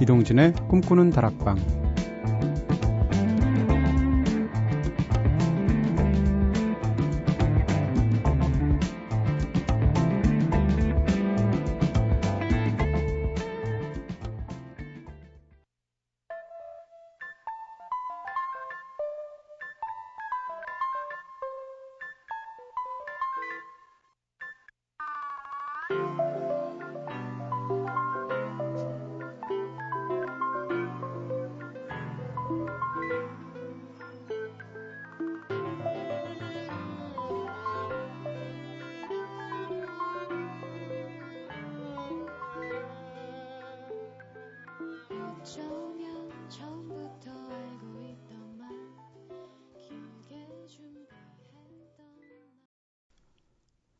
[0.00, 1.85] 이동진의 꿈꾸는 다락방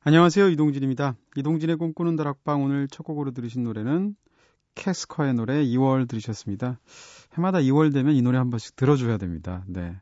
[0.09, 0.51] 안녕하세요.
[0.51, 1.17] 이동진입니다.
[1.35, 4.15] 이동진의 꿈꾸는 다락방 오늘 첫 곡으로 들으신 노래는
[4.77, 6.79] 캐스커의 노래 2월 들으셨습니다.
[7.35, 9.65] 해마다 2월 되면 이 노래 한 번씩 들어줘야 됩니다.
[9.67, 9.97] 네.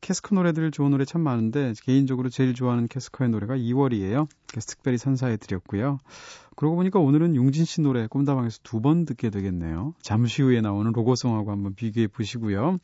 [0.00, 4.28] 캐스커 노래들 좋은 노래 참 많은데 개인적으로 제일 좋아하는 캐스커의 노래가 2월이에요.
[4.46, 5.98] 그래서 특별히 선사해 드렸고요.
[6.54, 9.94] 그러고 보니까 오늘은 용진 씨 노래 꿈다방에서 두 번 듣게 되겠네요.
[10.02, 12.78] 잠시 후에 나오는 로고송하고 한번 비교해 보시고요.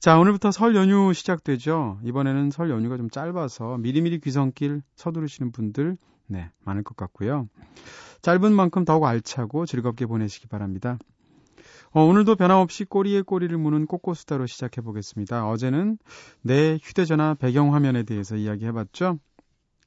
[0.00, 1.98] 자, 오늘부터 설 연휴 시작되죠.
[2.04, 5.96] 이번에는 설 연휴가 좀 짧아서 미리미리 귀성길 서두르시는 분들,
[6.28, 7.48] 네, 많을 것 같고요.
[8.22, 10.98] 짧은 만큼 더욱 알차고 즐겁게 보내시기 바랍니다.
[11.90, 15.48] 어, 오늘도 변함없이 꼬리에 꼬리를 무는 꼬꼬수다로 시작해 보겠습니다.
[15.48, 15.98] 어제는
[16.42, 19.18] 내 휴대전화 배경화면에 대해서 이야기해 봤죠.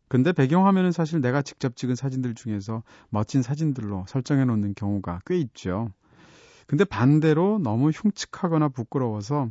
[0.09, 5.87] 근데 배경화면은 사실 내가 직접 찍은 사진들 중에서 멋진 사진들로 설정해 놓는 경우가 꽤 있죠.
[6.67, 9.49] 근데 반대로 너무 흉측하거나 부끄러워서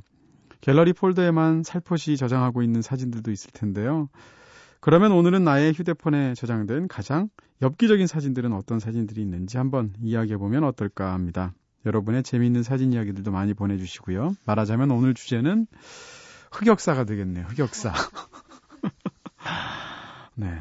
[0.61, 4.09] 갤러리 폴더에만 살포시 저장하고 있는 사진들도 있을 텐데요.
[4.81, 7.29] 그러면 오늘은 나의 휴대폰에 저장된 가장
[7.63, 11.53] 엽기적인 사진들은 어떤 사진들이 있는지 한번 이야기해 보면 어떨까 합니다.
[11.87, 14.35] 여러분의 재미있는 사진 이야기들도 많이 보내주시고요.
[14.47, 15.67] 말하자면 오늘 주제는
[16.53, 17.47] 흑역사가 되겠네요.
[17.47, 17.93] 흑역사.
[20.37, 20.61] 네.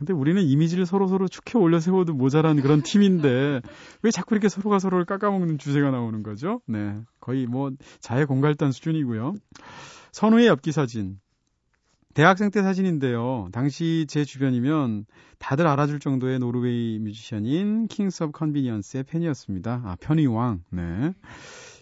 [0.00, 3.60] 근데 우리는 이미지를 서로서로 축해 올려 세워도 모자란 그런 팀인데
[4.02, 6.62] 왜 자꾸 이렇게 서로가 서로를 깎아먹는 주제가 나오는 거죠?
[6.66, 6.98] 네.
[7.20, 9.34] 거의 뭐 자해 공갈단 수준이고요.
[10.12, 11.20] 선우의 엽기 사진.
[12.14, 13.50] 대학생 때 사진인데요.
[13.52, 15.04] 당시 제 주변이면
[15.38, 19.82] 다들 알아줄 정도의 노르웨이 뮤지션인 Kings of Convenience의 팬이었습니다.
[19.84, 20.62] 아, 편의왕.
[20.70, 21.12] 네.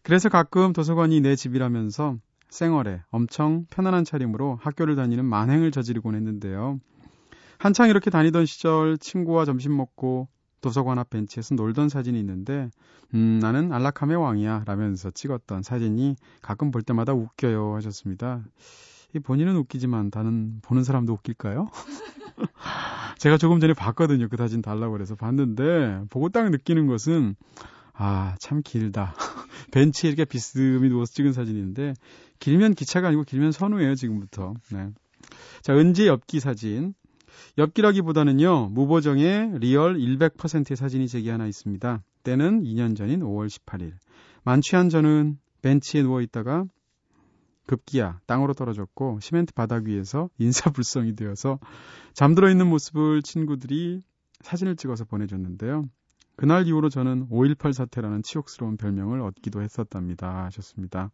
[0.03, 2.17] 그래서 가끔 도서관이 내 집이라면서
[2.51, 6.81] 생얼에 엄청 편안한 차림으로 학교를 다니는 만행을 저지르곤 했는데요.
[7.59, 10.29] 한창 이렇게 다니던 시절 친구와 점심 먹고
[10.61, 12.71] 도서관 앞 벤치에서 놀던 사진이 있는데
[13.15, 18.43] 음 나는 안락함의 왕이야 라면서 찍었던 사진이 가끔 볼 때마다 웃겨요 하셨습니다.
[19.15, 21.69] 이 본인은 웃기지만 다른 보는 사람도 웃길까요?
[23.19, 24.29] 제가 조금 전에 봤거든요.
[24.29, 27.35] 그 사진 달라고 그래서 봤는데 보고 딱 느끼는 것은
[27.93, 29.15] 아, 참 길다.
[29.73, 31.95] 벤치에 이렇게 비스듬히 누워서 찍은 사진인데
[32.39, 34.55] 길면 기차가 아니고 길면 선우예요, 지금부터.
[34.73, 34.91] 네.
[35.63, 36.95] 자, 은지 엽기 사진.
[37.59, 42.03] 엽기라기보다는요, 무보정의 리얼 100%의 사진이 제게 하나 있습니다.
[42.23, 43.93] 때는 2년 전인 5월 18일.
[44.45, 46.65] 만취한 저는 벤치에 누워 있다가
[47.67, 51.59] 급기야 땅으로 떨어졌고 시멘트 바닥 위에서 인사불성이 되어서
[52.15, 54.03] 잠들어 있는 모습을 친구들이
[54.41, 55.85] 사진을 찍어서 보내줬는데요.
[56.37, 60.45] 그날 이후로 저는 5.18 사태라는 치욕스러운 별명을 얻기도 했었답니다.
[60.45, 61.11] 하셨습니다.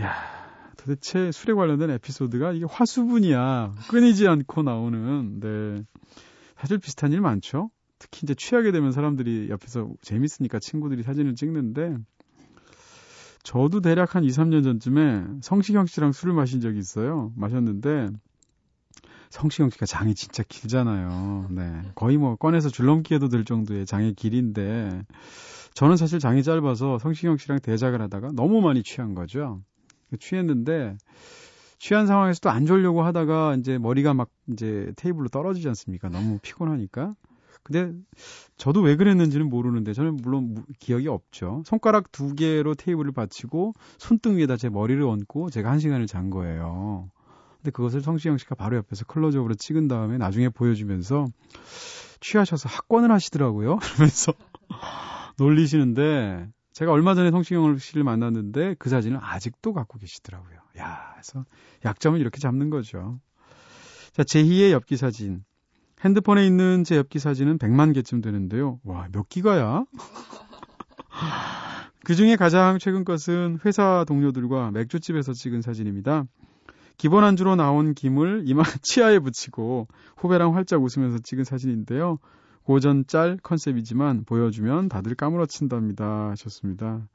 [0.00, 3.74] 야 도대체 술에 관련된 에피소드가 이게 화수분이야.
[3.88, 5.82] 끊이지 않고 나오는, 네.
[6.56, 7.70] 사실 비슷한 일 많죠?
[7.98, 11.96] 특히 이제 취하게 되면 사람들이 옆에서 재밌으니까 친구들이 사진을 찍는데,
[13.42, 17.32] 저도 대략 한 2, 3년 전쯤에 성시경 씨랑 술을 마신 적이 있어요.
[17.36, 18.08] 마셨는데,
[19.30, 21.48] 성시경 씨가 장이 진짜 길잖아요.
[21.50, 21.82] 네.
[21.94, 25.02] 거의 뭐 꺼내서 줄넘기해도 될 정도의 장의 길인데,
[25.74, 29.62] 저는 사실 장이 짧아서 성시경 씨랑 대작을 하다가 너무 많이 취한 거죠.
[30.18, 30.96] 취했는데
[31.78, 36.08] 취한 상황에서도 안 졸려고 하다가 이제 머리가 막 이제 테이블로 떨어지지 않습니까?
[36.08, 37.14] 너무 피곤하니까.
[37.62, 37.92] 근데
[38.56, 41.62] 저도 왜 그랬는지는 모르는데 저는 물론 기억이 없죠.
[41.66, 47.10] 손가락 두 개로 테이블을 받치고 손등 위에다 제 머리를 얹고 제가 한 시간을 잔 거예요.
[47.56, 51.26] 근데 그것을 성시경 씨가 바로 옆에서 클로즈업으로 찍은 다음에 나중에 보여주면서
[52.20, 53.78] 취하셔서 학권을 하시더라고요.
[53.82, 54.32] 그러면서
[55.38, 60.58] 놀리시는데 제가 얼마 전에 성시경 씨를 만났는데 그 사진을 아직도 갖고 계시더라고요.
[60.78, 61.44] 야, 그래서
[61.84, 63.20] 약점을 이렇게 잡는 거죠.
[64.12, 65.44] 자, 제2의 엽기 사진.
[66.04, 68.80] 핸드폰에 있는 제 엽기 사진은 100만 개쯤 되는데요.
[68.84, 69.84] 와, 몇 기가야?
[72.04, 76.24] 그 중에 가장 최근 것은 회사 동료들과 맥주집에서 찍은 사진입니다.
[76.96, 82.18] 기본 안주로 나온 김을 이마 치아에 붙이고 후배랑 활짝 웃으면서 찍은 사진인데요.
[82.64, 86.30] 고전 짤 컨셉이지만 보여주면 다들 까무러친답니다.
[86.30, 87.08] 하셨습니다.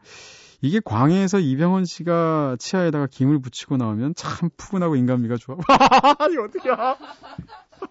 [0.62, 5.58] 이게 광해에서 이병헌 씨가 치아에다가 김을 붙이고 나오면 참 푸근하고 인간미가 좋아.
[6.32, 6.76] 이거 어떡해.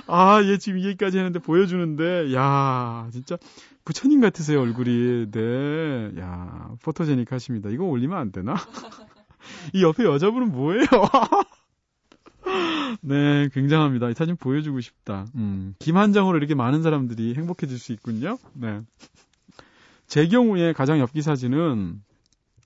[0.07, 3.37] 아, 얘 지금 이 얘기까지 했는데 보여주는데, 야 진짜
[3.85, 5.31] 부처님 같으세요, 얼굴이.
[5.31, 6.13] 네.
[6.19, 7.69] 야 포토제닉 하십니다.
[7.69, 8.55] 이거 올리면 안 되나?
[9.75, 10.87] 이 옆에 여자분은 뭐예요?
[13.03, 14.11] 네, 굉장합니다.
[14.11, 15.27] 이 사진 보여주고 싶다.
[15.35, 18.39] 음, 김한 장으로 이렇게 많은 사람들이 행복해질 수 있군요.
[18.55, 18.81] 네.
[20.07, 22.03] 제 경우에 가장 엽기 사진은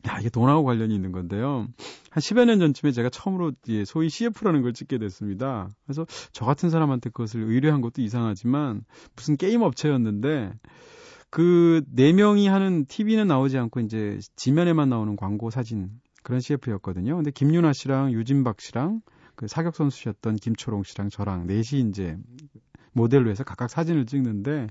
[0.07, 1.67] 야, 이게 돈하고 관련이 있는 건데요.
[2.11, 3.53] 한 10여 년 전쯤에 제가 처음으로
[3.87, 5.69] 소위 CF라는 걸 찍게 됐습니다.
[5.87, 8.83] 그래서 저 같은 사람한테 그것을 의뢰한 것도 이상하지만
[9.17, 10.53] 무슨 게임 업체였는데
[11.31, 15.91] 그 네 명이 하는 TV는 나오지 않고 이제 지면에만 나오는 광고 사진
[16.23, 17.17] 그런 CF였거든요.
[17.17, 19.01] 근데 김윤아 씨랑 유진박 씨랑
[19.37, 22.17] 그 사격 선수셨던 김초롱 씨랑 저랑 넷이 이제
[22.93, 24.69] 모델로 해서 각각 사진을 찍는데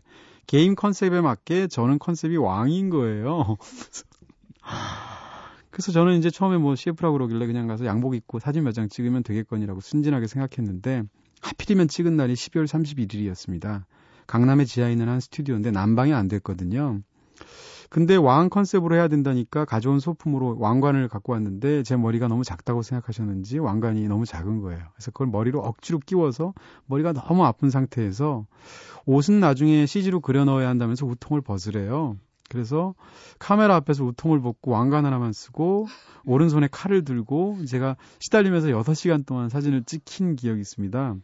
[0.47, 3.57] 게임 컨셉에 맞게 저는 컨셉이 왕인 거예요.
[5.71, 9.23] 그래서 저는 이제 처음에 뭐 CF라고 그러길래 그냥 가서 양복 입고 사진 몇 장 찍으면
[9.23, 11.03] 되겠거니라고 순진하게 생각했는데
[11.41, 13.83] 하필이면 찍은 날이 12월 31일이었습니다.
[14.27, 17.01] 강남에 지하에 있는 한 스튜디오인데 난방이 안 됐거든요.
[17.93, 23.59] 근데 왕 컨셉으로 해야 된다니까 가져온 소품으로 왕관을 갖고 왔는데 제 머리가 너무 작다고 생각하셨는지
[23.59, 24.83] 왕관이 너무 작은 거예요.
[24.95, 26.55] 그래서 그걸 머리로 억지로 끼워서
[26.87, 28.47] 머리가 너무 아픈 상태에서
[29.05, 32.17] 옷은 나중에 CG로 그려 넣어야 한다면서 우통을 벗으래요.
[32.49, 32.95] 그래서
[33.37, 35.85] 카메라 앞에서 우통을 벗고 왕관 하나만 쓰고
[36.25, 41.17] 오른손에 칼을 들고 제가 시달리면서 6시간 동안 사진을 찍힌 기억이 있습니다.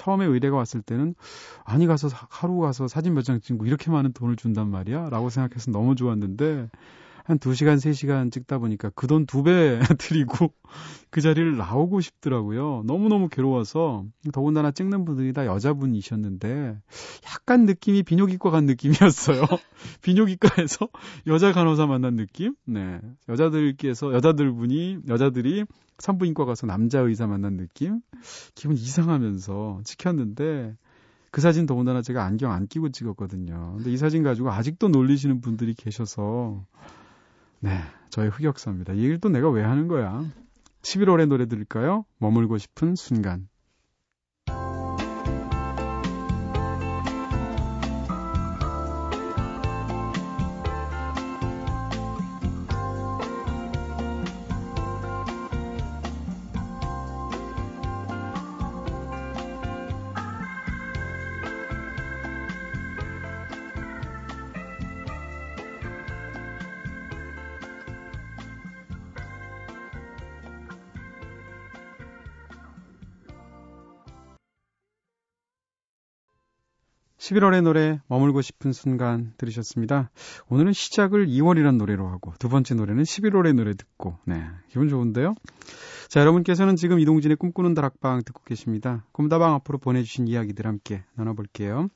[0.00, 1.14] 처음에 의뢰가 왔을 때는
[1.64, 5.10] 아니 가서 하루 가서 사진 몇 장 찍고 이렇게 많은 돈을 준단 말이야?
[5.10, 6.70] 라고 생각해서 너무 좋았는데
[7.30, 10.52] 한 2시간, 3시간 찍다 보니까 그 돈 두 배 드리고
[11.10, 12.82] 그 자리를 나오고 싶더라고요.
[12.86, 16.76] 너무너무 괴로워서 더군다나 찍는 분들이 다 여자분이셨는데
[17.26, 19.42] 약간 느낌이 비뇨기과 간 느낌이었어요.
[20.02, 20.88] 비뇨기과에서
[21.28, 22.54] 여자 간호사 만난 느낌?
[22.64, 23.00] 네.
[23.28, 25.64] 여자들께서, 여자들 분이, 여자들이
[25.98, 28.00] 산부인과 가서 남자 의사 만난 느낌?
[28.54, 30.74] 기분 이상하면서 찍혔는데
[31.30, 33.74] 그 사진 더군다나 제가 안경 안 끼고 찍었거든요.
[33.76, 36.64] 근데 이 사진 가지고 아직도 놀리시는 분들이 계셔서
[37.62, 37.78] 네,
[38.08, 38.94] 저의 흑역사입니다.
[38.94, 40.24] 이 일도 내가 왜 하는 거야?
[40.80, 42.06] 11월의 노래 들을까요?
[42.18, 43.49] 머물고 싶은 순간.
[77.20, 80.10] 11월의 노래 머물고 싶은 순간 들으셨습니다.
[80.48, 85.34] 오늘은 시작을 2월이란 노래로 하고 두 번째 노래는 11월의 노래 듣고 네 기분 좋은데요.
[86.08, 89.04] 자 여러분께서는 지금 이동진의 꿈꾸는 다락방 듣고 계십니다.
[89.12, 91.88] 꿈다방 앞으로 보내주신 이야기들 함께 나눠볼게요.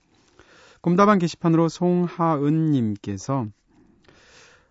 [0.82, 3.47] 꿈다방 게시판으로 송하은님께서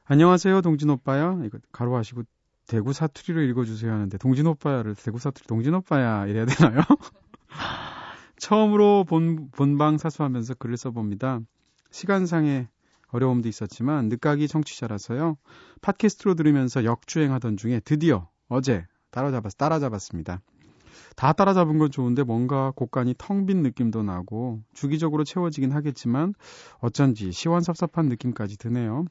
[0.06, 2.22] 안녕하세요 동진 오빠야 이거 가로 하시고
[2.68, 6.82] 대구 사투리로 읽어주세요 하는데 동진 오빠야를 대구 사투리 동진 오빠야 이래야 되나요?
[8.44, 11.40] 처음으로 본, 본방 사수하면서 글을 써봅니다.
[11.92, 12.68] 시간상의
[13.08, 15.38] 어려움도 있었지만 늦가기 청취자라서요.
[15.82, 20.42] 팟캐스트로 들으면서 역주행하던 중에 드디어 어제 따라잡았, 따라잡았습니다.
[21.16, 26.34] 다 따라잡은 건 좋은데 뭔가 곡간이 텅 빈 느낌도 나고 주기적으로 채워지긴 하겠지만
[26.80, 29.06] 어쩐지 시원섭섭한 느낌까지 드네요.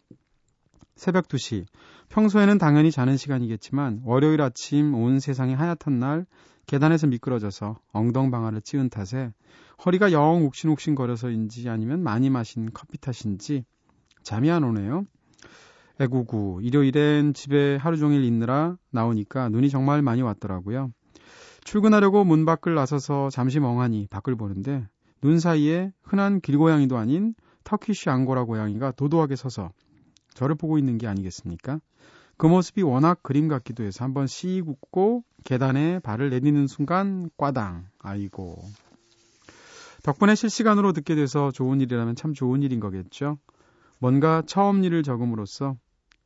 [0.95, 1.65] 새벽 2시.
[2.11, 6.27] 평소에는 당연히 자는 시간이겠지만 월요일 아침 온 세상이 하얗던 날
[6.67, 9.33] 계단에서 미끄러져서 엉덩방아를 찌은 탓에
[9.85, 13.65] 허리가 영 욱신욱신 거려서인지 아니면 많이 마신 커피 탓인지
[14.23, 15.05] 잠이 안 오네요.
[16.01, 20.93] 애구구 일요일엔 집에 하루 종일 있느라 나오니까 눈이 정말 많이 왔더라고요.
[21.65, 24.87] 출근하려고 문 밖을 나서서 잠시 멍하니 밖을 보는데
[25.21, 27.35] 눈 사이에 흔한 길고양이도 아닌
[27.65, 29.71] 터키쉬 앙고라 고양이가 도도하게 서서
[30.35, 31.81] 저를 보고 있는 게 아니겠습니까?
[32.37, 37.87] 그 모습이 워낙 그림 같기도 해서 한번 씩 웃고 계단에 발을 내딛는 순간 꽈당.
[38.01, 38.63] 아이고.
[40.03, 43.39] 덕분에 실시간으로 듣게 돼서 좋은 일이라면 참 좋은 일인 거겠죠.
[44.01, 45.77] 뭔가 처음 일을 적음으로써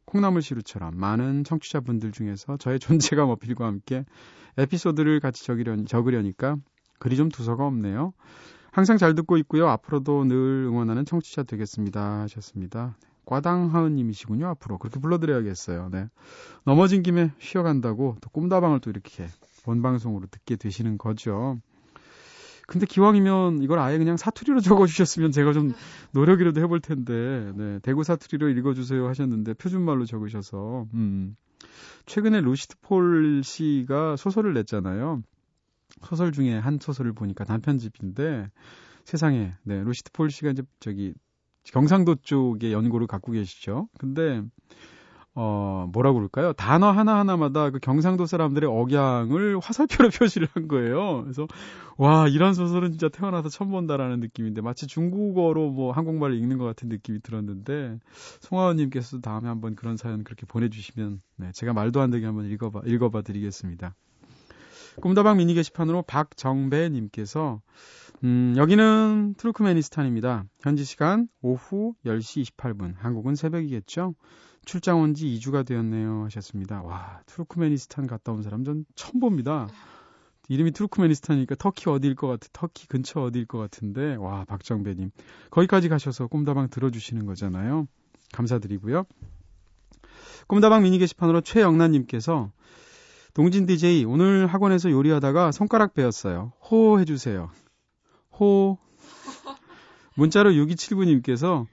[0.07, 4.07] 콩나물 시루처럼 많은 청취자분들 중에서 저의 존재감 어필과 함께
[4.57, 6.57] 에피소드를 같이 적으려, 적으려니까
[6.99, 8.15] 글이 좀 두서가 없네요.
[8.71, 9.69] 항상 잘 듣고 있고요.
[9.69, 12.23] 앞으로도 늘 응원하는 청취자 되겠습니다.
[12.23, 12.97] 하셨습니다.
[13.27, 14.47] 과당하은님이시군요.
[14.49, 15.91] 앞으로 그렇게 불러드려야겠어요.
[15.93, 16.09] 네.
[16.65, 19.27] 넘어진 김에 쉬어간다고 또 꿈다방을 또 이렇게
[19.65, 21.59] 본 방송으로 듣게 되시는 거죠.
[22.67, 25.73] 근데 기왕이면 이걸 아예 그냥 사투리로 적어주셨으면 제가 좀
[26.13, 27.79] 노력이라도 해볼 텐데, 네.
[27.81, 31.37] 대구 사투리로 읽어주세요 하셨는데, 표준말로 적으셔서, 음.
[32.07, 35.23] 최근에 루시트 폴 씨가 소설을 냈잖아요.
[36.03, 38.51] 소설 중에 한 소설을 보니까 단편집인데,
[39.05, 39.83] 세상에, 네.
[39.83, 41.15] 루시트 폴 씨가 이제 저기,
[41.73, 43.89] 경상도 쪽에 연고를 갖고 계시죠.
[43.99, 44.43] 근데,
[45.35, 46.55] 어, 뭐라고 그럴까요?
[46.55, 51.23] 단어 하나하나마다 그 경상도 사람들의 억양을 화살표로 표시를 한 거예요.
[51.25, 51.47] 그래서,
[51.99, 56.89] 와, 이런 소설은 진짜 태어나서 처음 본다라는 느낌인데, 마치 중국어로 뭐 한국말을 읽는 것 같은
[56.89, 57.99] 느낌이 들었는데,
[58.41, 63.21] 송하원님께서도 다음에 한번 그런 사연 그렇게 보내주시면, 네, 제가 말도 안 되게 한번 읽어봐, 읽어봐
[63.23, 63.95] 드리겠습니다.
[65.03, 67.61] 꿈다방 미니 게시판으로 박정배님께서,
[68.25, 70.45] 음, 여기는 투르크메니스탄입니다.
[70.61, 74.15] 현지 시간 오후 10시 28분, 한국은 새벽이겠죠?
[74.65, 76.83] 출장 온 지 2주가 되었네요 하셨습니다.
[76.83, 79.69] 와, 투르크메니스탄 갔다 온 사람 전 처음 봅니다.
[80.49, 85.11] 이름이 투르크메니스탄이니까 터키 어디일 것 같아, 터키 근처 어디일 것 같은데, 와, 박정배님.
[85.51, 87.87] 거기까지 가셔서 꿈다방 들어주시는 거잖아요.
[88.33, 89.05] 감사드리고요.
[90.47, 92.51] 꿈다방 미니 게시판으로 최영란님께서
[93.35, 96.53] 동진 DJ 오늘 학원에서 요리하다가 손가락 베었어요.
[96.71, 97.51] 호 해주세요.
[98.39, 98.79] 호.
[100.17, 101.67] 문자로 6279님께서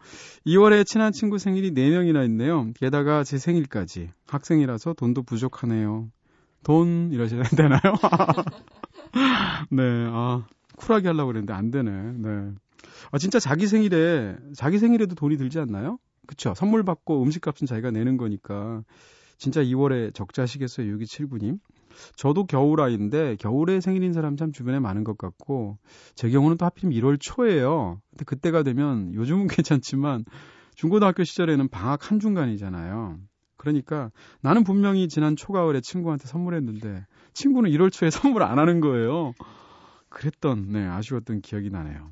[0.45, 2.71] 2월에 친한 친구 생일이 4명이나 있네요.
[2.75, 4.09] 게다가 제 생일까지.
[4.27, 6.09] 학생이라서 돈도 부족하네요.
[6.63, 7.79] 돈 이러셔야 되나요?
[9.69, 11.91] 네, 아, 쿨하게 하려고 그랬는데 안 되네.
[11.91, 12.51] 네.
[13.11, 15.97] 아, 진짜 자기 생일에, 자기 생일에도 돈이 들지 않나요?
[16.27, 16.53] 그쵸.
[16.55, 18.83] 선물 받고 음식값은 자기가 내는 거니까.
[19.37, 21.59] 진짜 2월에 적자시겠어요, 6279님?
[22.15, 25.77] 저도 겨울 아이인데 겨울에 생일인 사람 참 주변에 많은 것 같고
[26.15, 28.01] 제 경우는 또 하필이면 1월 초예요.
[28.11, 30.25] 근데 그때가 되면 요즘은 괜찮지만
[30.75, 33.17] 중고등학교 시절에는 방학 한 중간이잖아요.
[33.57, 39.33] 그러니까 나는 분명히 지난 초가을에 친구한테 선물했는데 친구는 1월 초에 선물 안 하는 거예요.
[40.09, 42.11] 그랬던 네 아쉬웠던 기억이 나네요.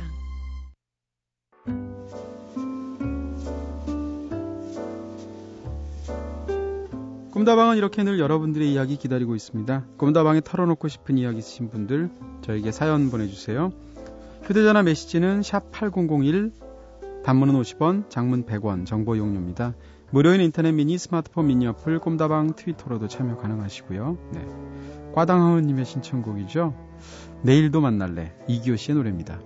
[7.41, 9.85] 꿈다방은 이렇게 늘 여러분들의 이야기 기다리고 있습니다.
[9.97, 12.11] 꿈다방에 털어놓고 싶은 이야기 있으신 분들
[12.43, 13.71] 저에게 사연 보내주세요.
[14.43, 16.51] 휴대전화 메시지는 샵 8001,
[17.23, 19.73] 단문은 50원, 장문 100원, 정보 용료입니다.
[20.11, 24.17] 무료인 인터넷 미니 스마트폰 미니 어플 꿈다방 트위터로도 참여 가능하시고요.
[24.33, 24.45] 네.
[25.15, 26.75] 과당하우님의 신청곡이죠.
[27.41, 29.39] 내일도 만날래 이기호 씨의 노래입니다.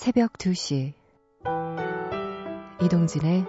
[0.00, 0.94] 새벽 2시
[2.82, 3.44] 이동진의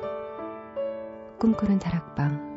[1.40, 2.52] 꿈꾸는 다락방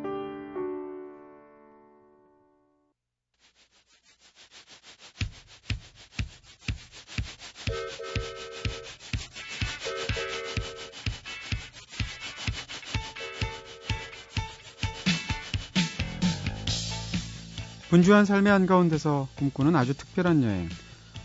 [17.90, 20.68] 분주한 삶의 한가운데서 꿈꾸는 아주 특별한 여행.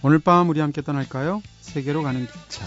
[0.03, 1.41] 오늘 밤 우리 함께 떠날까요?
[1.69, 2.65] 세계로 가는 기차.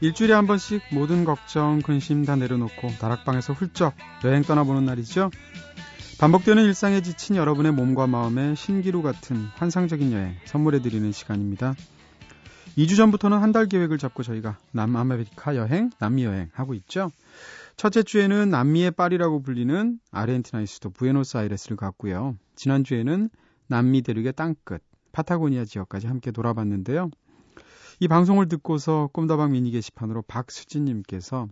[0.00, 3.94] 일주일에 한 번씩 모든 걱정, 근심 다 내려놓고 다락방에서 훌쩍
[4.24, 5.30] 여행 떠나보는 날이죠.
[6.18, 11.74] 반복되는 일상에 지친 여러분의 몸과 마음에 신기루 같은 환상적인 여행 선물해드리는 시간입니다.
[12.76, 17.12] 2주 전부터는 한 달 계획을 잡고 저희가 남아메리카 여행, 남미 여행 하고 있죠.
[17.76, 22.36] 첫째 주에는 남미의 파리라고 불리는 아르헨티나의 수도 부에노스아이레스를 갔고요.
[22.54, 23.28] 지난주에는
[23.66, 27.10] 남미 대륙의 땅끝 파타고니아 지역까지 함께 돌아봤는데요.
[28.00, 31.48] 이 방송을 듣고서 꿈다방 미니 게시판으로 박수진 님께서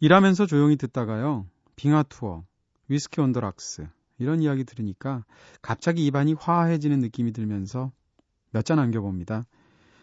[0.00, 1.46] 일하면서 조용히 듣다가요.
[1.76, 2.44] 빙하 투어,
[2.88, 3.86] 위스키 온더락스,
[4.18, 5.24] 이런 이야기 들으니까
[5.62, 7.92] 갑자기 입안이 화해지는 느낌이 들면서
[8.50, 9.46] 몇잔 남겨봅니다.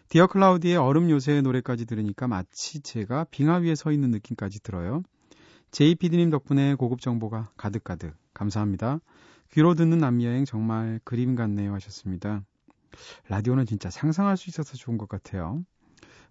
[0.08, 5.02] 디어 클라우디의 얼음 요새의 노래까지 들으니까 마치 제가 빙하 위에 서 있는 느낌까지 들어요.
[5.70, 9.00] JPD님 덕분에 고급 정보가 가득가득 감사합니다.
[9.52, 12.42] 귀로 듣는 남여행 정말 그림 같네요 하셨습니다.
[13.28, 15.64] 라디오는 진짜 상상할 수 있어서 좋은 것 같아요.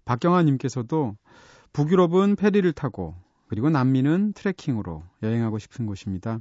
[0.06, 1.18] 박경아님께서도
[1.74, 3.16] 북유럽은 페리를 타고
[3.48, 6.40] 그리고 남미는 트레킹으로 여행하고 싶은 곳입니다.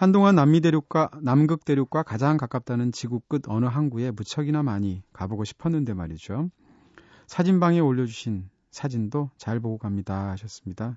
[0.00, 5.92] 한동안 남미 대륙과 남극 대륙과 가장 가깝다는 지구 끝 어느 항구에 무척이나 많이 가보고 싶었는데
[5.92, 6.48] 말이죠.
[7.26, 10.96] 사진방에 올려주신 사진도 잘 보고 갑니다 하셨습니다.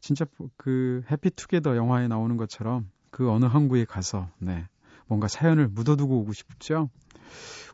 [0.00, 0.24] 진짜
[0.56, 4.66] 그 해피투게더 영화에 나오는 것처럼 그 어느 항구에 가서 네
[5.06, 6.90] 뭔가 사연을 묻어두고 오고 싶죠.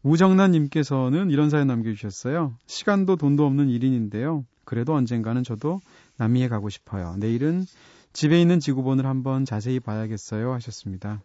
[0.03, 2.55] 우정란님께서는 이런 사연 남겨주셨어요.
[2.67, 4.45] 시간도 돈도 없는 일인인데요.
[4.67, 5.81] 그래도 언젠가는 저도
[6.19, 7.17] 남미에 가고 싶어요.
[7.17, 7.65] 내일은
[8.15, 11.21] 집에 있는 지구본을 한번 자세히 봐야겠어요 하셨습니다.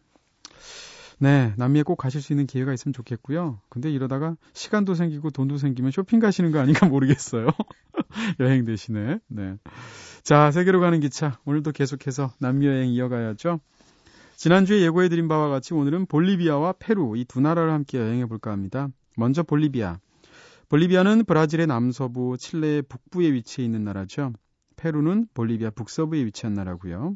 [1.20, 3.62] 네, 남미에 꼭 가실 수 있는 기회가 있으면 좋겠고요.
[3.70, 7.48] 근데 이러다가 시간도 생기고 돈도 생기면 쇼핑 가시는 거 아닌가 모르겠어요.
[8.40, 9.20] 여행 대신에.
[9.28, 9.56] 네.
[10.24, 11.40] 자, 세계로 가는 기차.
[11.46, 13.60] 오늘도 계속해서 남미 여행 이어가야죠.
[14.38, 18.88] 지난주에 예고해드린 바와 같이 오늘은 볼리비아와 페루 이 두 나라를 함께 여행해 볼까 합니다.
[19.18, 20.00] 먼저 볼리비아.
[20.70, 24.34] 볼리비아는 브라질의 남서부, 칠레의 북부에 위치해 있는 나라죠.
[24.80, 27.16] 페루는 볼리비아 북서부에 위치한 나라고요.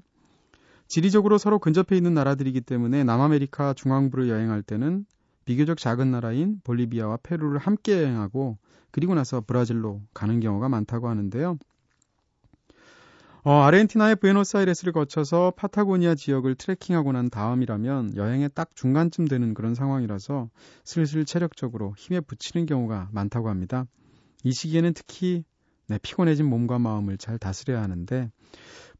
[0.87, 5.05] 지리적으로 서로 근접해 있는 나라들이기 때문에 남아메리카 중앙부를 여행할 때는
[5.45, 8.57] 비교적 작은 나라인 볼리비아와 페루를 함께 여행하고
[8.91, 11.57] 그리고 나서 브라질로 가는 경우가 많다고 하는데요.
[13.45, 20.49] 어, 아르헨티나의 부에노스아이레스를 거쳐서 파타고니아 지역을 트레킹하고 난 다음이라면 여행의 딱 중간쯤 되는 그런 상황이라서
[20.85, 23.85] 슬슬 체력적으로 힘에 부치는 경우가 많다고 합니다.
[24.43, 25.43] 이 시기에는 특히
[25.87, 28.29] 네, 피곤해진 몸과 마음을 잘 다스려야 하는데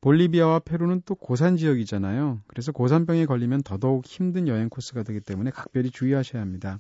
[0.02, 2.42] 볼리비아와 페루는 또 고산 지역이잖아요.
[2.48, 6.80] 그래서 고산병에 걸리면 더더욱 힘든 여행 코스가 되기 때문에 각별히 주의하셔야 합니다.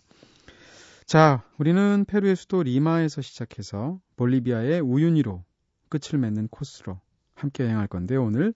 [1.06, 5.44] 자, 우리는 페루의 수도 리마에서 시작해서 볼리비아의 우유니로
[5.90, 7.00] 끝을 맺는 코스로
[7.36, 8.24] 함께 여행할 건데요.
[8.24, 8.54] 오늘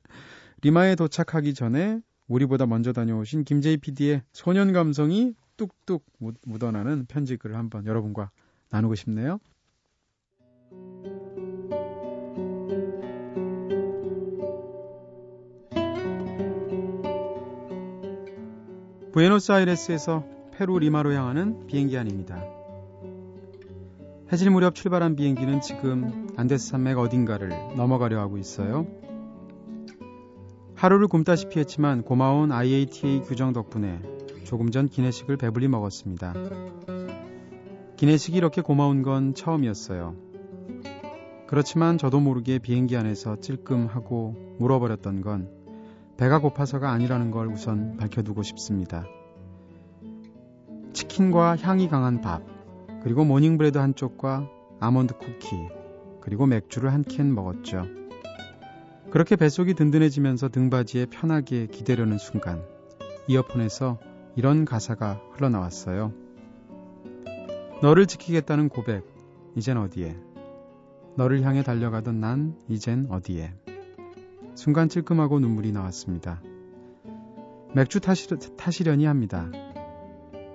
[0.62, 6.06] 리마에 도착하기 전에 우리보다 먼저 다녀오신 김재희 PD의 소년 감성이 뚝뚝
[6.43, 8.32] 묻어나는 편지글을 한번 여러분과
[8.69, 9.39] 나누고 싶네요.
[19.17, 22.39] 부에노스아이레스에서 페루 리마로 향하는 비행기 안입니다.
[24.32, 28.86] 해질 무렵 출발한 비행기는 지금 안데스 산맥 어딘가를 넘어가려 하고 있어요.
[30.75, 33.99] 하루를 굶다시피 했지만 고마운 IATA 규정 덕분에
[34.43, 36.36] 조금 전 기내식을 배불리 먹었습니다.
[37.95, 40.15] 기내식이 이렇게 고마운 건 처음이었어요.
[41.47, 45.57] 그렇지만 저도 모르게 비행기 안에서 찔끔하고 물어버렸던 건
[46.17, 49.06] 배가 고파서가 아니라는 걸 우선 밝혀두고 싶습니다.
[50.93, 52.41] 치킨과 향이 강한 밥,
[53.03, 54.49] 그리고 모닝브레드 한 쪽과
[54.80, 55.56] 아몬드 쿠키,
[56.21, 57.86] 그리고 맥주를 한 캔 먹었죠.
[59.12, 62.63] 그렇게 뱃속이 든든해지면서 등받이에 편하게 기대려는 순간,
[63.27, 63.99] 이어폰에서
[64.36, 66.13] 이런 가사가 흘러나왔어요.
[67.82, 69.06] 너를 지키겠다는 고백,
[69.56, 70.17] 이젠 어디에?
[71.15, 73.53] 너를 향해 달려가던 난 이젠 어디에?
[74.58, 76.41] 순간 찔끔하고 눈물이 나왔습니다.
[77.76, 79.52] 맥주 타시, 타시려니 합니다.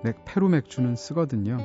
[0.02, 1.56] 맥, 페루 맥주는 쓰거든요.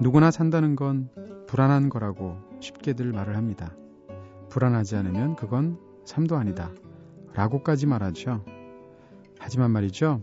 [0.00, 1.08] 누구나 산다는 건
[1.48, 3.74] 불안한 거라고 쉽게들 말을 합니다.
[4.48, 6.70] 불안하지 않으면 그건 삶도 아니다.
[7.34, 8.44] 라고까지 말하죠.
[9.40, 10.22] 하지만 말이죠.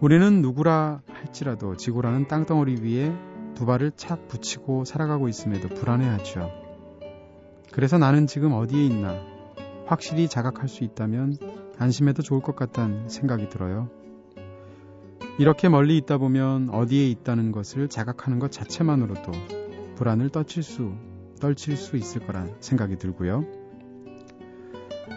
[0.00, 3.16] 우리는 누구라 할지라도 지구라는 땅덩어리 위에
[3.54, 6.50] 두 발을 착 붙이고 살아가고 있음에도 불안해하죠.
[7.70, 9.33] 그래서 나는 지금 어디에 있나
[9.86, 11.36] 확실히 자각할 수 있다면
[11.78, 13.90] 안심해도 좋을 것 같다는 생각이 들어요.
[15.38, 19.32] 이렇게 멀리 있다 보면 어디에 있다는 것을 자각하는 것 자체만으로도
[19.96, 20.92] 불안을 떨칠 수,
[21.40, 23.44] 떨칠 수 있을 거란 생각이 들고요.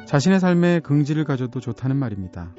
[0.06, 2.56] 자신의 삶에 긍지를 가져도 좋다는 말입니다.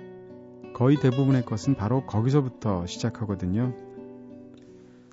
[0.75, 3.75] 거의 대부분의 것은 바로 거기서부터 시작하거든요.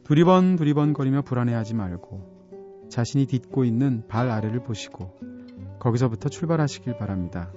[0.03, 5.34] 두리번 두리번 거리며 불안해하지 말고 자신이 딛고 있는 발 아래를 보시고
[5.79, 7.51] 거기서부터 출발하시길 바랍니다.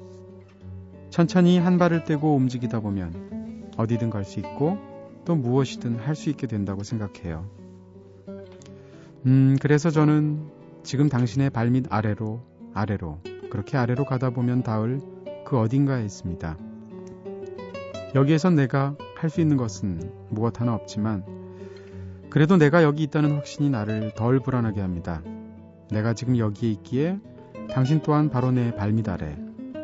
[1.11, 4.79] 천천히 한 발을 떼고 움직이다 보면 어디든 갈 수 있고
[5.25, 7.49] 또 무엇이든 할 수 있게 된다고 생각해요.
[9.27, 10.49] 음, 그래서 저는
[10.83, 12.41] 지금 당신의 발밑 아래로,
[12.73, 15.01] 아래로, 그렇게 아래로 가다 보면 닿을
[15.45, 16.57] 그 어딘가에 있습니다.
[18.15, 21.25] 여기에선 내가 할 수 있는 것은 무엇 하나 없지만,
[22.31, 25.23] 그래도 내가 여기 있다는 확신이 나를 덜 불안하게 합니다.
[25.91, 27.19] 내가 지금 여기에 있기에
[27.73, 29.37] 당신 또한 바로 내 발밑 아래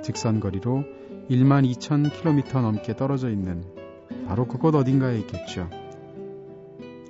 [0.03, 0.85] 직선거리로
[1.31, 3.65] 1만 2천 킬로미터 넘게 떨어져 있는
[4.27, 5.69] 바로 그곳 어딘가에 있겠죠.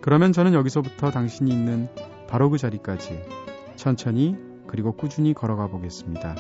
[0.01, 1.89] 그러면 저는 여기서부터 당신이 있는
[2.29, 3.23] 바로 그 자리까지
[3.77, 6.35] 천천히 그리고 꾸준히 걸어가 보겠습니다.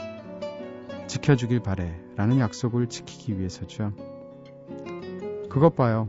[1.06, 3.92] 지켜주길 바래 라는 약속을 지키기 위해서죠.
[5.48, 6.08] 그것 봐요.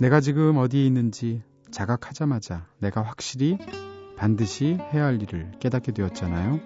[0.00, 3.58] 내가 지금 어디에 있는지 자각하자마자 내가 확실히
[4.16, 6.60] 반드시 해야 할 일을 깨닫게 되었잖아요.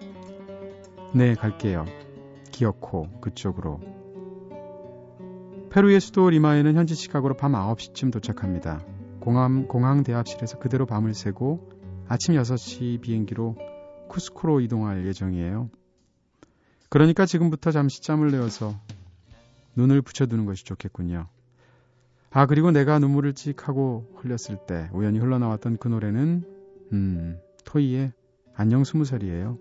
[1.14, 1.86] 네, 갈게요.
[2.52, 3.80] 기어코 그쪽으로.
[5.70, 8.84] 페루의 수도 리마에는 현지 시각으로 밤 9시쯤 도착합니다.
[9.18, 11.70] 공항, 공항 대합실에서 그대로 밤을 새고
[12.08, 13.56] 아침 6시 비행기로
[14.08, 15.70] 쿠스코로 이동할 예정이에요.
[16.90, 18.74] 그러니까 지금부터 잠시 짬을 내어서
[19.76, 21.26] 눈을 붙여두는 것이 좋겠군요.
[22.30, 26.44] 아, 그리고 내가 눈물을 찍 하고 흘렸을 때 우연히 흘러나왔던 그 노래는,
[26.92, 28.12] 음, 토이의
[28.54, 29.58] 안녕 스무 살이에요.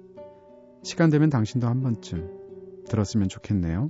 [0.87, 3.89] 시간 되면 당신도 한 번쯤 들었으면 좋겠네요.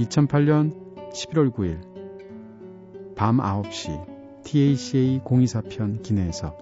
[0.00, 0.74] 2008년
[1.12, 6.58] 11월 9일, 밤 9시, TACA 024편 기내에서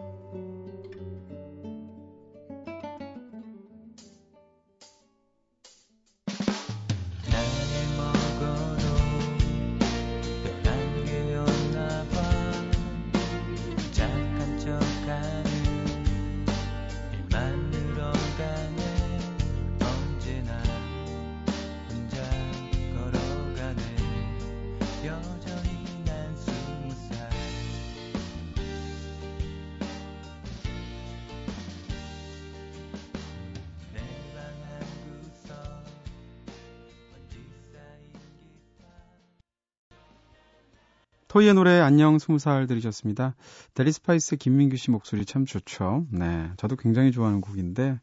[41.32, 43.34] 토이의 노래 안녕 스무 살 들으셨습니다.
[43.72, 46.06] 델리스파이스 김민규 씨 목소리 참 좋죠.
[46.10, 47.98] 네, 저도 굉장히 좋아하는 곡인데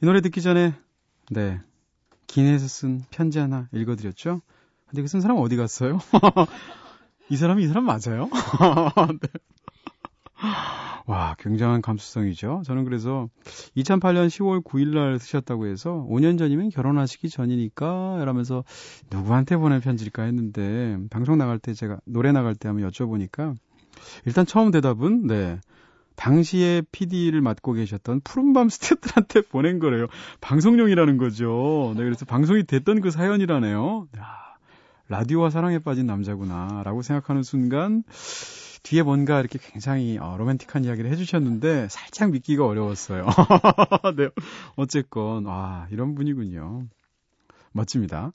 [0.00, 0.72] 이 노래 듣기 전에
[1.30, 1.60] 네
[2.28, 4.40] 기내에서 쓴 편지 하나 읽어드렸죠.
[4.88, 5.98] 근데 그 쓴 사람 어디 갔어요?
[7.28, 8.30] 이 사람이 이 사람 맞아요?
[9.20, 9.28] 네.
[11.12, 12.62] 와, 굉장한 감수성이죠.
[12.64, 13.28] 저는 그래서
[13.76, 18.64] 2008년 10월 9일 날 쓰셨다고 해서 5년 전이면 결혼하시기 전이니까 이러면서
[19.10, 23.54] 누구한테 보낸 편지일까 했는데 방송 나갈 때 제가 노래 나갈 때 한번 여쭤보니까
[24.24, 25.60] 일단 처음 대답은 네.
[26.16, 30.06] 당시에 PD를 맡고 계셨던 푸른밤 스태프들한테 보낸 거래요.
[30.40, 31.92] 방송용이라는 거죠.
[31.94, 34.08] 네, 그래서 방송이 됐던 그 사연이라네요.
[34.18, 34.26] 야,
[35.08, 38.02] 라디오와 사랑에 빠진 남자구나라고 생각하는 순간
[38.82, 43.26] 뒤에 뭔가 이렇게 굉장히 어, 로맨틱한 이야기를 해주셨는데 살짝 믿기가 어려웠어요.
[44.16, 44.28] 네.
[44.76, 46.86] 어쨌건 와 이런 분이군요.
[47.72, 48.32] 멋집니다.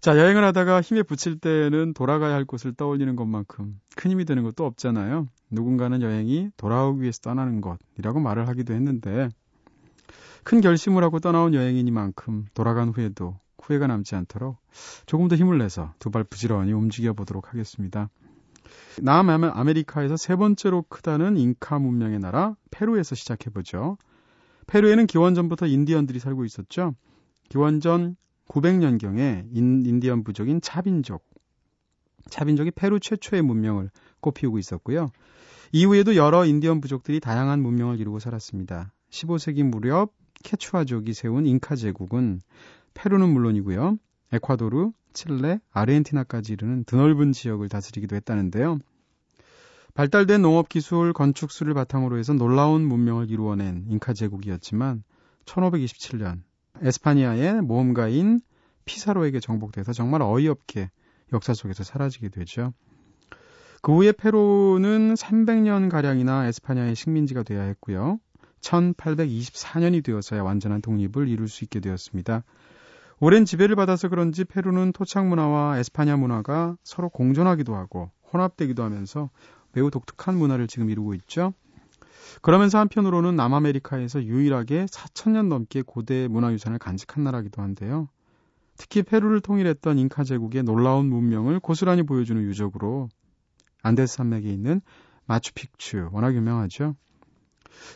[0.00, 4.64] 자 여행을 하다가 힘에 부칠 때는 돌아가야 할 곳을 떠올리는 것만큼 큰 힘이 되는 것도
[4.66, 5.26] 없잖아요.
[5.50, 9.28] 누군가는 여행이 돌아오기 위해서 떠나는 것이라고 말을 하기도 했는데
[10.42, 14.56] 큰 결심을 하고 떠나온 여행이니만큼 돌아간 후에도 후회가 남지 않도록
[15.06, 18.08] 조금 더 힘을 내서 두 발 부지런히 움직여 보도록 하겠습니다.
[19.00, 23.96] 남아메리카에서 세 번째로 크다는 잉카 문명의 나라 페루에서 시작해 보죠.
[24.66, 26.94] 페루에는 기원전부터 인디언들이 살고 있었죠.
[27.48, 28.16] 기원전
[28.48, 31.24] 900년경에 인, 인디언 부족인 차빈족.
[32.30, 35.10] 차빈족이 페루 최초의 문명을 꽃피우고 있었고요.
[35.72, 38.92] 이후에도 여러 인디언 부족들이 다양한 문명을 이루고 살았습니다.
[39.10, 40.12] 15세기 무렵
[40.44, 42.40] 케추아족이 세운 잉카 제국은
[42.94, 43.98] 페루는 물론이고요.
[44.32, 48.78] 에콰도르, 칠레, 아르헨티나까지 이르는 드넓은 지역을 다스리기도 했다는데요.
[49.94, 55.04] 발달된 농업 기술, 건축술을 바탕으로 해서 놀라운 문명을 이루어낸 잉카 제국이었지만
[55.44, 56.40] 1527년
[56.80, 58.40] 에스파니아의 모험가인
[58.84, 60.90] 피사로에게 정복돼서 정말 어이없게
[61.32, 62.72] 역사 속에서 사라지게 되죠.
[63.82, 68.18] 그 후에 페루는 300년 가량이나 에스파니아의 식민지가 되어야 했고요.
[68.60, 72.44] 1824년이 되어서야 완전한 독립을 이룰 수 있게 되었습니다.
[73.24, 79.30] 오랜 지배를 받아서 그런지 페루는 토착 문화와 에스파냐 문화가 서로 공존하기도 하고 혼합되기도 하면서
[79.70, 81.54] 매우 독특한 문화를 지금 이루고 있죠.
[82.40, 88.08] 그러면서 한편으로는 남아메리카에서 유일하게 4천년 넘게 고대 문화유산을 간직한 나라기도 한데요.
[88.76, 93.08] 특히 페루를 통일했던 잉카 제국의 놀라운 문명을 고스란히 보여주는 유적으로
[93.84, 94.80] 안데스 산맥에 있는
[95.26, 96.96] 마추픽추 워낙 유명하죠.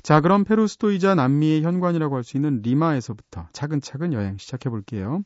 [0.03, 5.23] 자, 그럼 페루 수도이자 남미의 현관이라고 할 수 있는 리마에서부터 차근차근 여행 시작해 볼게요.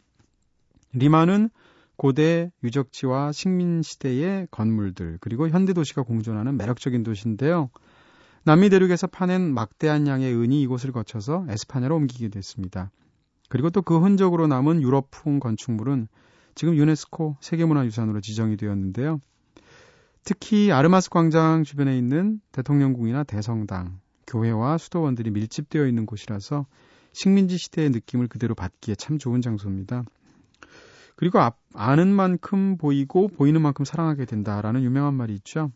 [0.93, 1.51] 리마는
[1.97, 7.71] 고대 유적지와 식민 시대의 건물들 그리고 현대 도시가 공존하는 매력적인 도시인데요.
[8.45, 12.91] 남미 대륙에서 파낸 막대한 양의 은이 이곳을 거쳐서 에스파냐로 옮기게 됐습니다.
[13.51, 16.09] 그리고 또 그 흔적으로 남은 유럽풍 건축물은
[16.55, 19.21] 지금 유네스코 세계문화유산으로 지정이 되었는데요.
[20.25, 26.67] 특히 아르마스 광장 주변에 있는 대통령궁이나 대성당, 교회와 수도원들이 밀집되어 있는 곳이라서
[27.13, 30.05] 식민지 시대의 느낌을 그대로 받기에 참 좋은 장소입니다.
[31.17, 31.39] 그리고
[31.75, 35.71] 아는 만큼 보이고 보이는 만큼 사랑하게 된다라는 유명한 말이 있죠.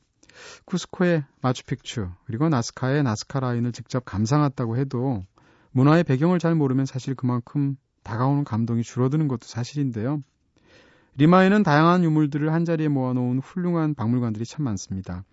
[0.64, 5.24] 쿠스코의 마추픽추 그리고 나스카의 나스카 라인을 직접 감상했다고 해도
[5.72, 10.22] 문화의 배경을 잘 모르면 사실 그만큼 다가오는 감동이 줄어드는 것도 사실인데요.
[11.16, 15.24] 리마에는 다양한 유물들을 한자리에 모아놓은 훌륭한 박물관들이 참 많습니다.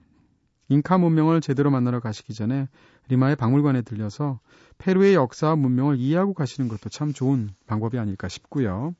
[0.69, 2.67] 잉카 문명을 제대로 만나러 가시기 전에
[3.11, 4.39] 리마의 박물관에 들려서
[4.77, 8.95] 페루의 역사와 문명을 이해하고 가시는 것도 참 좋은 방법이 아닐까 싶고요.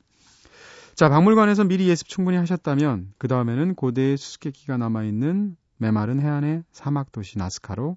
[0.94, 7.38] 자, 박물관에서 미리 예습 충분히 하셨다면 그 다음에는 고대의 수수께끼가 남아있는 메마른 해안의 사막 도시
[7.38, 7.96] 나스카로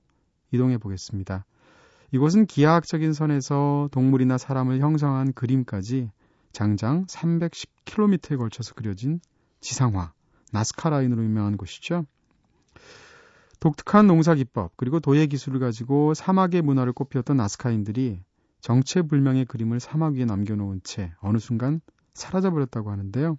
[0.51, 1.45] 이동해 보겠습니다.
[2.11, 6.09] 이곳은 기하학적인 선에서 동물이나 사람을 형성한 그림까지
[6.53, 9.19] 장장 310km에 걸쳐서 그려진
[9.59, 10.13] 지상화,
[10.53, 12.05] 나스카 라인으로 유명한 곳이죠.
[13.59, 18.21] 독특한 농사 기법 그리고 도예 기술을 가지고 사막의 문화를 꽃피웠던 나스카인들이
[18.61, 21.81] 정체불명의 그림을 사막 위에 남겨놓은 채 어느 순간
[22.13, 23.37] 사라져버렸다고 하는데요.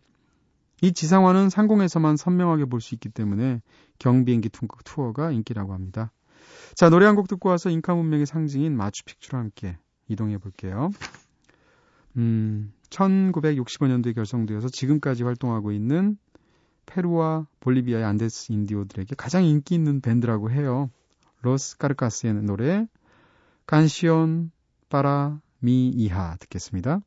[0.83, 3.62] 이 지상화는 상공에서만 선명하게 볼 수 있기 때문에
[3.98, 4.50] 경비행기
[4.85, 6.12] 투어가 인기라고 합니다.
[6.74, 10.90] 자, 노래 한 곡 듣고 와서 잉카 문명의 상징인 마추픽추와 함께 이동해 볼게요.
[12.16, 16.18] 음, 1965년도에 결성되어서 지금까지 활동하고 있는
[16.87, 20.90] 페루와 볼리비아의 안데스 인디오들에게 가장 인기 있는 밴드라고 해요.
[21.42, 22.87] 로스 카르카스의 노래
[23.66, 24.51] 간시온
[24.88, 27.01] 파라 미 이하 듣겠습니다.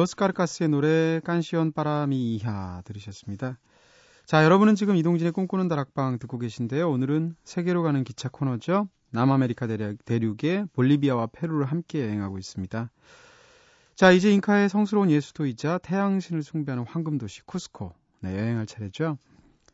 [0.00, 3.58] Los Kjarkas의 노래 Canción para mi hija 들으셨습니다.
[4.24, 6.90] 자, 여러분은 지금 이동진의 꿈꾸는 다락방 듣고 계신데요.
[6.90, 8.88] 오늘은 세계로 가는 기차 코너죠.
[9.10, 9.66] 남아메리카
[10.06, 12.90] 대륙, 의 볼리비아와 페루를 함께 여행하고 있습니다.
[13.94, 17.92] 자, 이제 잉카의 성스러운 옛 수도이자 태양신을 숭배하는 황금 도시 쿠스코.
[18.20, 19.18] 네, 여행할 차례죠.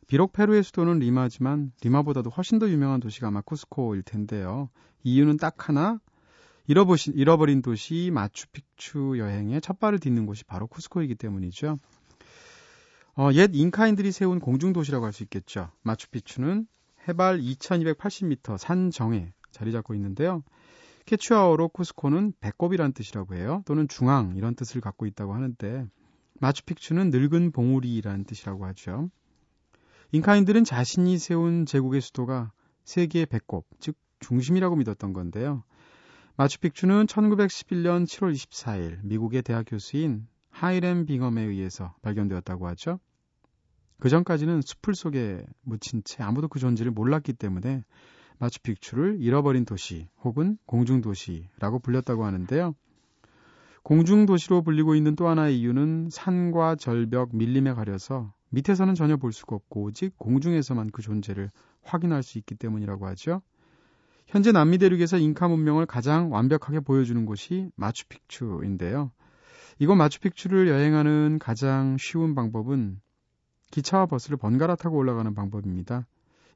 [0.09, 4.71] 비록 페루의 수도는 리마지만 리마보다도 훨씬 더 유명한 도시가 아마 쿠스코일 텐데요.
[5.05, 6.01] 이유는 딱 하나,
[6.69, 11.79] 잃어버신, 잃어버린 도시 마추픽추 여행의 첫 발을 딛는 곳이 바로 쿠스코이기 때문이죠.
[13.17, 15.71] 어, 옛 잉카인들이 세운 공중도시라고 할 수 있겠죠.
[15.83, 16.67] 마추픽추는
[17.09, 20.43] 해발 2280m 산 정에 자리 잡고 있는데요.
[21.07, 23.63] 캐추아어로 쿠스코는 배꼽이란 뜻이라고 해요.
[23.65, 25.87] 또는 중앙 이런 뜻을 갖고 있다고 하는데
[26.41, 29.09] 마추픽추는 늙은 봉우리라는 뜻이라고 하죠.
[30.13, 32.53] 잉카인들은 자신이 세운 제국의 수도가
[32.85, 35.63] 세계의 배꼽, 즉 중심이라고 믿었던 건데요.
[36.39, 43.01] 마추픽추는 1911년 7월 24일 미국의 대학 교수인 하이렘 빙엄에 의해서 발견되었다고 하죠.
[43.99, 47.85] 그 전까지는 숲을 속에 묻힌 채 아무도 그 존재를 몰랐기 때문에
[48.39, 52.75] 마추픽추를 잃어버린 도시 혹은 공중도시라고 불렸다고 하는데요.
[53.83, 59.85] 공중도시로 불리고 있는 또 하나의 이유는 산과 절벽, 밀림에 가려서 밑에서는 전혀 볼 수가 없고
[59.85, 61.51] 오직 공중에서만 그 존재를
[61.83, 63.41] 확인할 수 있기 때문이라고 하죠.
[64.27, 69.13] 현재 남미 대륙에서 잉카 문명을 가장 완벽하게 보여주는 곳이 마추픽추인데요.
[69.79, 73.01] 이곳 마추픽추를 여행하는 가장 쉬운 방법은
[73.71, 76.07] 기차와 버스를 번갈아 타고 올라가는 방법입니다.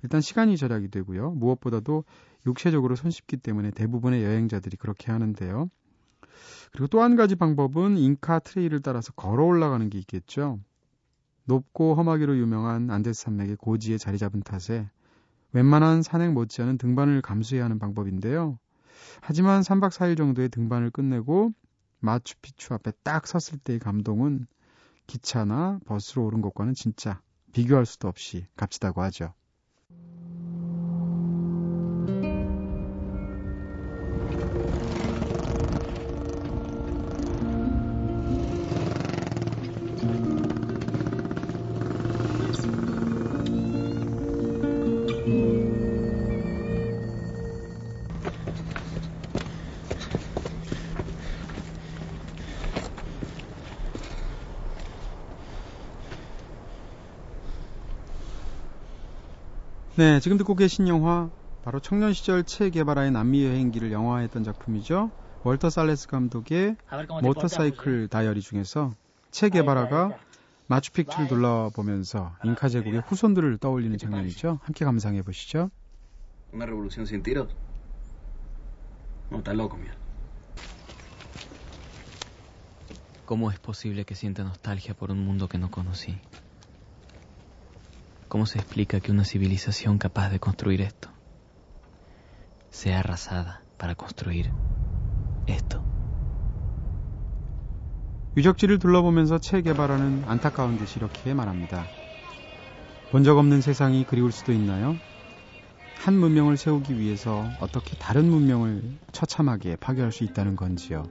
[0.02, 1.32] 일단 시간이 절약이 되고요.
[1.32, 2.04] 무엇보다도
[2.46, 5.70] 육체적으로 손쉽기 때문에 대부분의 여행자들이 그렇게 하는데요.
[6.72, 10.58] 그리고 또 한 가지 방법은 잉카 트레이를 따라서 걸어 올라가는 게 있겠죠.
[11.44, 14.88] 높고 험하기로 유명한 안데스 산맥의 고지에 자리 잡은 탓에
[15.52, 18.58] 웬만한 산행 못지않은 등반을 감수해야 하는 방법인데요.
[19.20, 21.52] 하지만 3박 4일 정도의 등반을 끝내고
[22.00, 24.46] 마추픽추 앞에 딱 섰을 때의 감동은
[25.06, 27.20] 기차나 버스로 오른 것과는 진짜
[27.52, 29.34] 비교할 수도 없이 값지다고 하죠.
[60.00, 61.28] 네, 지금 듣고 계신 영화
[61.60, 65.10] 바로 청년 시절 체 게바라의 남미 여행기를 영화화했던 작품이죠.
[65.42, 66.76] 월터 살레스 감독의
[67.20, 68.92] 모터사이클 다이어리 중에서
[69.30, 70.16] 체 게바라가
[70.68, 74.60] 마추픽추를 둘러보면서 잉카 제국의 후손들을 떠올리는 장면이죠.
[74.62, 75.70] 함께 감상해 보시죠.
[76.54, 77.54] Una revolución sin tiros.
[79.30, 80.00] No, está loco, mierda.
[83.26, 86.18] ¿Cómo es posible que sienta nostalgia por un mundo que no conocí?
[88.30, 91.10] ¿Cómo se explica que una civilización capaz de construir esto
[92.70, 94.52] sea arrasada para construir
[95.48, 95.82] esto?
[98.36, 101.90] 유적지를 둘러보면서 체 개발하는 안타까운 듯이 이렇게 말합니다.
[103.10, 105.00] 본 적 없는 세상이 그리울 수도 있나요?
[105.98, 111.02] 한 문명을 세우기 위해서 어떻게 다른 문명을 처참하게 파괴할 수 있다는 건지요.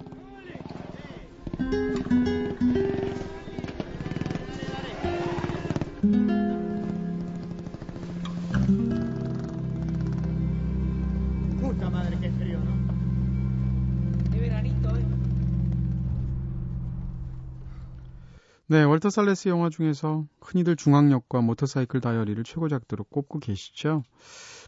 [18.71, 24.03] 네, 월터 살레스 영화 중에서 흔히들 중앙역과 모터사이클 다이어리를 최고작들로 꼽고 계시죠.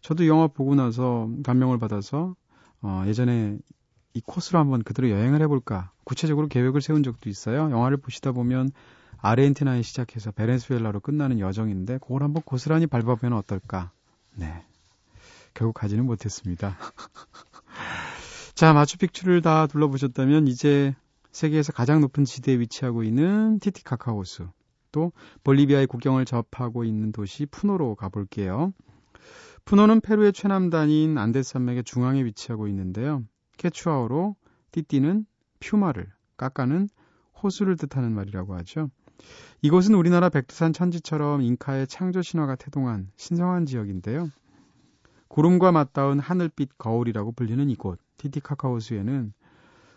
[0.01, 2.35] 저도 영화 보고 나서 감명을 받아서
[2.81, 3.59] 어, 예전에
[4.15, 7.69] 이 코스로 한번 그대로 여행을 해볼까 구체적으로 계획을 세운 적도 있어요.
[7.69, 8.71] 영화를 보시다 보면
[9.19, 13.91] 아르헨티나에 시작해서 베네수엘라로 끝나는 여정인데 그걸 한번 고스란히 밟아보면 어떨까.
[14.33, 14.65] 네,
[15.53, 16.75] 결국 가지는 못했습니다.
[18.55, 20.95] 자, 마추픽추를 다 둘러보셨다면 이제
[21.31, 24.49] 세계에서 가장 높은 지대에 위치하고 있는 티티카카 호수,
[24.91, 25.11] 또
[25.43, 28.73] 볼리비아의 국경을 접하고 있는 도시 푸노로 가볼게요.
[29.65, 33.23] 푸노는 페루의 최남단인 안데스 산맥의 중앙에 위치하고 있는데요.
[33.57, 34.35] 케추아어로
[34.71, 35.25] 띠띠는
[35.59, 36.89] 퓨마를, 까까는
[37.41, 38.89] 호수를 뜻하는 말이라고 하죠.
[39.61, 44.29] 이곳은 우리나라 백두산 천지처럼 잉카의 창조 신화가 태동한 신성한 지역인데요.
[45.27, 49.33] 구름과 맞닿은 하늘빛 거울이라고 불리는 이곳 티티카카 호수에는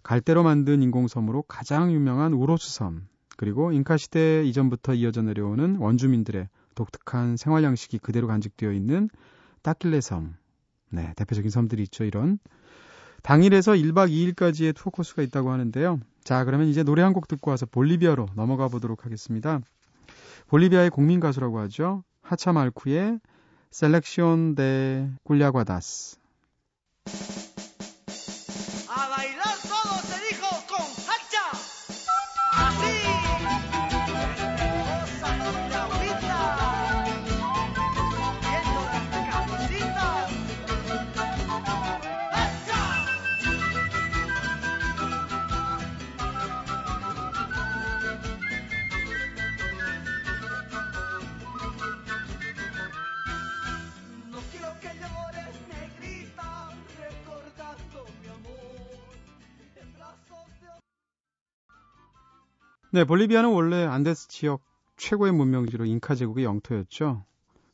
[0.05, 7.65] 갈대로 만든 인공섬으로 가장 유명한 우로스섬, 그리고 잉카 시대 이전부터 이어져 내려오는 원주민들의 독특한 생활
[7.65, 9.09] 양식이 그대로 간직되어 있는
[9.63, 10.37] 따킬레 섬.
[10.91, 12.39] 네, 대표적인 섬들이 있죠, 이런.
[13.23, 15.99] 당일에서 1박 2일까지의 투어 코스가 있다고 하는데요.
[16.23, 19.61] 자, 그러면 이제 노래 한 곡 듣고 와서 볼리비아로 넘어가 보도록 하겠습니다.
[20.49, 22.05] 볼리비아의 국민 가수라고 하죠.
[22.21, 23.21] 하차 말쿠의
[23.71, 26.19] 셀렉시온 데 꿀야과다스.
[62.95, 64.63] 네, 볼리비아는 원래 안데스 지역
[64.97, 67.25] 최고의 문명지로 잉카 제국의 영토였죠.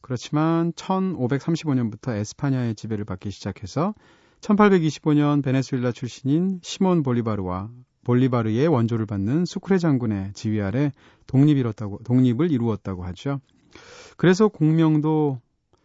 [0.01, 3.95] 그렇지만 1535년부터 에스파냐의 지배를 받기 시작해서
[4.41, 7.69] 1825년 베네수엘라 출신인 시몬 볼리바르와
[8.05, 10.91] 볼리바르의 원조를 받는 수크레 장군의 지휘 아래
[11.27, 13.43] 독립 이뤘다고, 독립을 이루었다고 하죠.
[14.17, 15.39] 그래서 공명도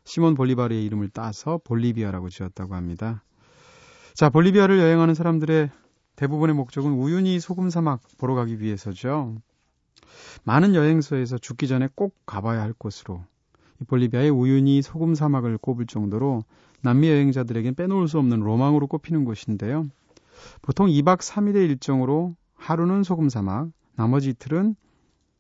[0.06, 3.26] 시몬 볼리바르의 이름을 따서 볼리비아라고 지었다고 합니다.
[4.13, 5.71] 자, 볼리비아를 여행하는 사람들의
[6.15, 9.36] 대부분의 목적은 우유니 소금 사막 보러 가기 위해서죠.
[10.43, 13.23] 많은 여행소에서 죽기 전에 꼭 가봐야 할 곳으로
[13.82, 16.43] 이 볼리비아의 우유니 소금 사막을 꼽을 정도로
[16.82, 19.88] 남미 여행자들에겐 빼놓을 수 없는 로망으로 꼽히는 곳인데요.
[20.62, 24.75] 보통 2박 3일의 일정으로 하루는 소금 사막, 나머지 이틀은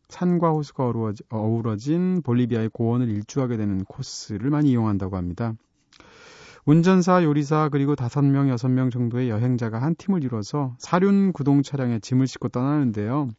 [0.09, 0.91] 산과 호수가
[1.29, 5.55] 어우러진 볼리비아의 고원을 일주하게 되는 코스를 많이 이용한다고 합니다.
[6.67, 12.49] 운전사, 요리사, 그리고 5명, 6명 정도의 여행자가 한 팀을 이뤄서 사륜 구동 차량에 짐을 싣고
[12.49, 13.29] 떠나는데요.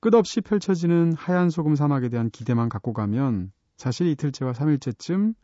[0.00, 5.34] 끝없이 펼쳐지는 하얀 소금 사막에 대한 기대만 갖고 가면 사실 이틀째와 3일째쯤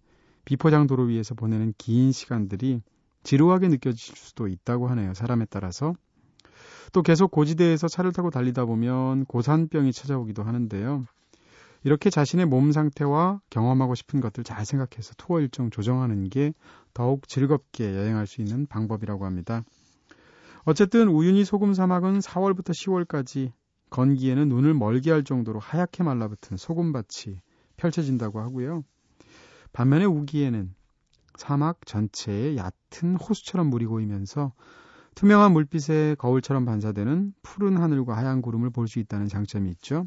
[0.45, 2.83] 비포장 도로 위에서 보내는 긴 시간들이
[3.23, 5.15] 지루하게 느껴질 수도 있다고 하네요.
[5.15, 5.95] 사람에 따라서.
[6.93, 11.07] 또 계속 고지대에서 차를 타고 달리다 보면 고산병이 찾아오기도 하는데요.
[11.83, 16.53] 이렇게 자신의 몸 상태와 경험하고 싶은 것들 잘 생각해서 투어 일정 조정하는 게
[16.95, 19.63] 더욱 즐겁게 여행할 수 있는 방법이라고 합니다.
[20.65, 23.53] 어쨌든 우유니 소금 사막은 4월부터 10월까지
[23.91, 27.41] 건기에는 눈을 멀게 할 정도로 하얗게 말라붙은 소금밭이
[27.77, 28.85] 펼쳐진다고 하고요.
[29.73, 30.75] 반면에 우기에는
[31.37, 34.53] 사막 전체에 얕은 호수처럼 물이 고이면서
[35.15, 40.07] 투명한 물빛에 거울처럼 반사되는 푸른 하늘과 하얀 구름을 볼 수 있다는 장점이 있죠.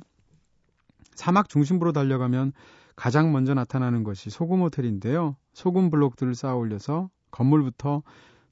[1.15, 2.53] 사막 중심부로 달려가면
[2.95, 5.35] 가장 먼저 나타나는 것이 소금 호텔인데요.
[5.53, 8.03] 소금 블록들을 쌓아 올려서 건물부터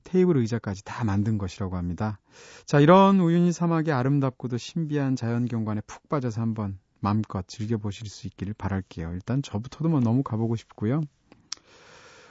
[0.04, 2.20] 테이블 의자까지 다 만든 것이라고 합니다.
[2.66, 8.54] 자, 이런 우유니 사막의 아름답고도 신비한 자연 경관에 푹 빠져서 한번 마음껏 즐겨보실 수 있기를
[8.56, 9.12] 바랄게요.
[9.14, 11.02] 일단 저부터도 뭐 너무 가보고 싶고요.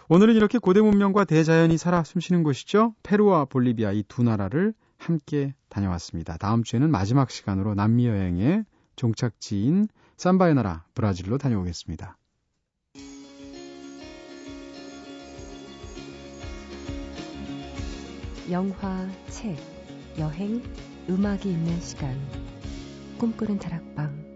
[0.09, 2.95] 오늘은 이렇게 고대 문명과 대자연이 살아 숨쉬는 곳이죠.
[3.05, 6.37] 페루와 볼리비아 이 두 나라를 함께 다녀왔습니다.
[6.37, 8.64] 다음 주에는 마지막 시간으로 남미 여행의
[8.97, 12.16] 종착지인 삼바의 나라 브라질로 다녀오겠습니다.
[18.51, 19.57] 영화, 책,
[20.18, 20.61] 여행,
[21.09, 22.16] 음악이 있는 시간.
[23.16, 24.30] 꿈꾸는 다락방.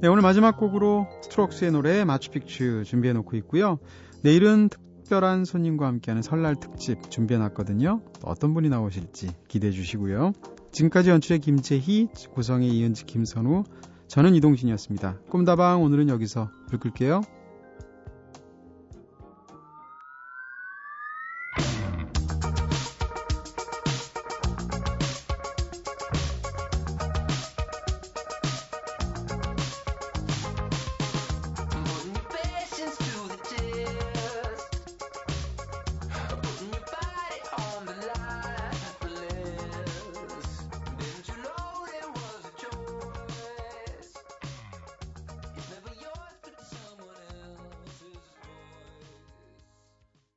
[0.00, 3.78] 네, 오늘 마지막 곡으로 스트록스의 노래 마추픽추 준비해 놓고 있고요.
[4.22, 8.00] 내일은 특별한 손님과 함께하는 설날 특집 준비해 놨거든요.
[8.22, 10.32] 어떤 분이 나오실지 기대해 주시고요.
[10.72, 13.64] 지금까지 연출의 김재희, 구성의 이은지, 김선우,
[14.08, 15.18] 저는 이동진이었습니다.
[15.28, 17.20] 꿈다방 오늘은 여기서 불 끌게요.